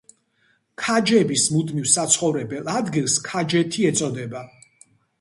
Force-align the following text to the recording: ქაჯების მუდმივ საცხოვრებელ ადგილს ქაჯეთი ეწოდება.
ქაჯების 0.83 1.43
მუდმივ 1.57 1.87
საცხოვრებელ 1.93 2.75
ადგილს 2.79 3.21
ქაჯეთი 3.31 3.91
ეწოდება. 3.95 4.47